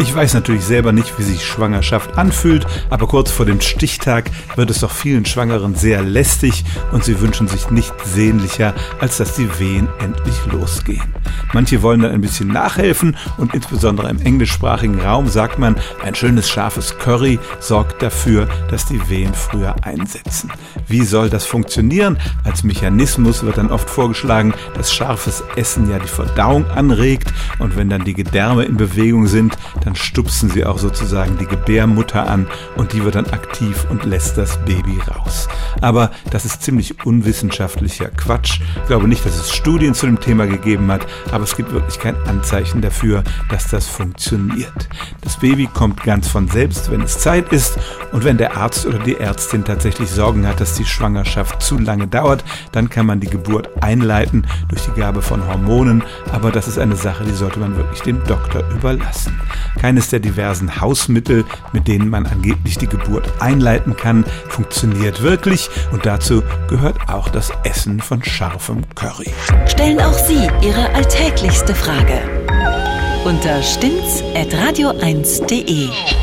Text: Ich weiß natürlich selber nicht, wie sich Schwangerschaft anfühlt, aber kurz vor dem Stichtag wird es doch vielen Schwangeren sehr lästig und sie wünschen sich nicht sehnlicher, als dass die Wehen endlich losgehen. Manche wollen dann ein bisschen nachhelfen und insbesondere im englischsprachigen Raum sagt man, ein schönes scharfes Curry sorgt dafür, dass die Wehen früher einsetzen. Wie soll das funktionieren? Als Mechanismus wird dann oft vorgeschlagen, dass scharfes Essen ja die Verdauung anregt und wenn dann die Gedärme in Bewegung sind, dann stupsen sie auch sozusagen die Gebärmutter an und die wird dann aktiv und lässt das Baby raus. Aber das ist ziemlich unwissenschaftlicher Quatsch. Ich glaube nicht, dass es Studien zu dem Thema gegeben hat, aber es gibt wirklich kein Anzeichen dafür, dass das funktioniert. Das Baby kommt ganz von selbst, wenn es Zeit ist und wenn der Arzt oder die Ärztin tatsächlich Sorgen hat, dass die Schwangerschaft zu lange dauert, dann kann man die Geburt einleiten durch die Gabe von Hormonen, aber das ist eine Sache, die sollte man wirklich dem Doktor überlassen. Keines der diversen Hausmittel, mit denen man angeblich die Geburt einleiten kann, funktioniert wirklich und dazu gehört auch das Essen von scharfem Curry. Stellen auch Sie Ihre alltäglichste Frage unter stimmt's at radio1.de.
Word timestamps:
Ich 0.00 0.14
weiß 0.14 0.34
natürlich 0.34 0.64
selber 0.64 0.92
nicht, 0.92 1.18
wie 1.18 1.24
sich 1.24 1.44
Schwangerschaft 1.44 2.16
anfühlt, 2.16 2.66
aber 2.88 3.08
kurz 3.08 3.32
vor 3.32 3.46
dem 3.46 3.60
Stichtag 3.60 4.30
wird 4.54 4.70
es 4.70 4.80
doch 4.80 4.92
vielen 4.92 5.26
Schwangeren 5.26 5.74
sehr 5.74 6.02
lästig 6.02 6.64
und 6.92 7.04
sie 7.04 7.20
wünschen 7.20 7.48
sich 7.48 7.70
nicht 7.70 7.92
sehnlicher, 8.04 8.74
als 9.00 9.16
dass 9.16 9.34
die 9.34 9.48
Wehen 9.58 9.88
endlich 9.98 10.36
losgehen. 10.52 11.14
Manche 11.52 11.82
wollen 11.82 12.00
dann 12.00 12.12
ein 12.12 12.20
bisschen 12.20 12.48
nachhelfen 12.48 13.16
und 13.36 13.54
insbesondere 13.54 14.10
im 14.10 14.20
englischsprachigen 14.20 15.00
Raum 15.00 15.28
sagt 15.28 15.58
man, 15.58 15.76
ein 16.02 16.14
schönes 16.14 16.48
scharfes 16.48 16.98
Curry 16.98 17.38
sorgt 17.60 18.02
dafür, 18.02 18.48
dass 18.70 18.86
die 18.86 19.08
Wehen 19.08 19.34
früher 19.34 19.76
einsetzen. 19.82 20.50
Wie 20.86 21.04
soll 21.04 21.30
das 21.30 21.46
funktionieren? 21.46 22.18
Als 22.44 22.64
Mechanismus 22.64 23.42
wird 23.44 23.58
dann 23.58 23.70
oft 23.70 23.88
vorgeschlagen, 23.88 24.54
dass 24.74 24.92
scharfes 24.92 25.42
Essen 25.56 25.90
ja 25.90 25.98
die 25.98 26.08
Verdauung 26.08 26.66
anregt 26.70 27.32
und 27.58 27.76
wenn 27.76 27.88
dann 27.88 28.04
die 28.04 28.14
Gedärme 28.14 28.64
in 28.64 28.76
Bewegung 28.76 29.26
sind, 29.26 29.56
dann 29.84 29.94
stupsen 29.94 30.50
sie 30.50 30.64
auch 30.64 30.78
sozusagen 30.78 31.38
die 31.38 31.46
Gebärmutter 31.46 32.28
an 32.28 32.46
und 32.76 32.92
die 32.92 33.04
wird 33.04 33.14
dann 33.14 33.26
aktiv 33.26 33.86
und 33.90 34.04
lässt 34.04 34.38
das 34.38 34.56
Baby 34.64 34.98
raus. 35.10 35.48
Aber 35.80 36.10
das 36.30 36.44
ist 36.44 36.62
ziemlich 36.62 37.04
unwissenschaftlicher 37.04 38.08
Quatsch. 38.08 38.60
Ich 38.76 38.86
glaube 38.86 39.08
nicht, 39.08 39.24
dass 39.24 39.38
es 39.38 39.52
Studien 39.52 39.94
zu 39.94 40.06
dem 40.06 40.20
Thema 40.20 40.46
gegeben 40.46 40.90
hat, 40.90 41.06
aber 41.32 41.44
es 41.44 41.56
gibt 41.56 41.72
wirklich 41.72 41.98
kein 41.98 42.16
Anzeichen 42.26 42.80
dafür, 42.80 43.22
dass 43.50 43.68
das 43.68 43.86
funktioniert. 43.86 44.88
Das 45.22 45.38
Baby 45.38 45.68
kommt 45.72 46.02
ganz 46.02 46.28
von 46.28 46.48
selbst, 46.48 46.90
wenn 46.90 47.02
es 47.02 47.18
Zeit 47.18 47.52
ist 47.52 47.78
und 48.12 48.24
wenn 48.24 48.38
der 48.38 48.56
Arzt 48.56 48.86
oder 48.86 48.98
die 48.98 49.16
Ärztin 49.16 49.64
tatsächlich 49.64 50.10
Sorgen 50.10 50.46
hat, 50.46 50.60
dass 50.60 50.74
die 50.74 50.84
Schwangerschaft 50.84 51.62
zu 51.62 51.78
lange 51.78 52.06
dauert, 52.06 52.44
dann 52.72 52.90
kann 52.90 53.06
man 53.06 53.20
die 53.20 53.28
Geburt 53.28 53.70
einleiten 53.82 54.46
durch 54.68 54.82
die 54.82 55.00
Gabe 55.00 55.22
von 55.22 55.46
Hormonen, 55.46 56.02
aber 56.32 56.50
das 56.50 56.68
ist 56.68 56.78
eine 56.78 56.96
Sache, 56.96 57.24
die 57.24 57.34
sollte 57.34 57.60
man 57.60 57.76
wirklich 57.76 58.02
dem 58.02 58.22
Doktor 58.24 58.62
überlassen. 58.70 59.38
Keines 59.80 60.10
der 60.10 60.20
diversen 60.20 60.80
Hausmittel, 60.80 61.44
mit 61.72 61.88
denen 61.88 62.10
man 62.10 62.26
angeblich 62.26 62.78
die 62.78 62.86
Geburt 62.86 63.28
einleiten 63.40 63.96
kann, 63.96 64.24
funktioniert 64.48 65.22
wirklich 65.22 65.68
und 65.92 66.06
dazu 66.06 66.42
gehört 66.68 66.96
auch 67.08 67.28
das 67.28 67.52
Essen 67.64 68.00
von 68.00 68.22
scharfem 68.24 68.82
Curry. 68.94 69.30
Stellen 69.66 70.00
auch 70.00 70.18
Sie 70.18 70.48
Ihre 70.62 70.94
alltäglichste 70.94 71.74
Frage 71.74 72.20
unter 73.24 73.62
stimmt's 73.62 74.22
at 74.34 74.48
radio1.de. 74.54 76.17